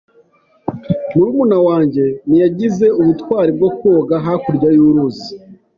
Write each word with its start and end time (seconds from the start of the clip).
Murumuna 1.13 1.57
wanjye 1.67 2.03
ntiyagize 2.27 2.85
ubutwari 2.99 3.51
bwo 3.57 3.69
koga 3.79 4.15
hakurya 4.25 4.69
y'uruzi. 4.77 5.29